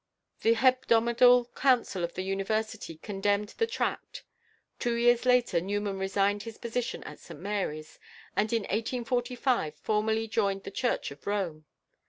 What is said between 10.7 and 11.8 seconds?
Church of Rome.